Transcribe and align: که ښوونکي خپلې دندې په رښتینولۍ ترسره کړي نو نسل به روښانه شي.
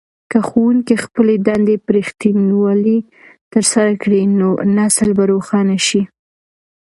که 0.29 0.37
ښوونکي 0.47 0.95
خپلې 1.05 1.35
دندې 1.47 1.75
په 1.85 1.89
رښتینولۍ 1.97 2.99
ترسره 3.53 3.93
کړي 4.03 4.21
نو 4.39 4.49
نسل 4.77 5.09
به 5.17 5.23
روښانه 5.31 5.77
شي. 5.87 6.01